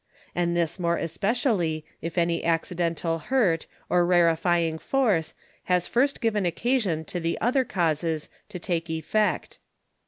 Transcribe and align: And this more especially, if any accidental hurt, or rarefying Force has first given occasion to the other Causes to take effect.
And 0.33 0.57
this 0.57 0.79
more 0.79 0.97
especially, 0.97 1.85
if 2.01 2.17
any 2.17 2.43
accidental 2.43 3.19
hurt, 3.19 3.67
or 3.87 4.03
rarefying 4.03 4.79
Force 4.79 5.35
has 5.65 5.85
first 5.85 6.21
given 6.21 6.43
occasion 6.43 7.05
to 7.05 7.19
the 7.19 7.39
other 7.39 7.63
Causes 7.63 8.27
to 8.49 8.57
take 8.57 8.89
effect. 8.89 9.59